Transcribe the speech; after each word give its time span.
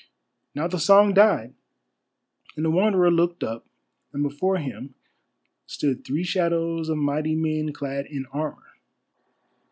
Now 0.55 0.67
the 0.67 0.79
song 0.79 1.13
died, 1.13 1.53
and 2.55 2.65
the 2.65 2.71
Wanderer 2.71 3.11
looked 3.11 3.43
up, 3.43 3.67
and 4.11 4.23
before 4.23 4.57
him 4.57 4.95
stood 5.67 6.03
three 6.03 6.23
shadows 6.23 6.89
of 6.89 6.97
mighty 6.97 7.35
men 7.35 7.71
clad 7.71 8.07
in 8.07 8.25
armour. 8.31 8.71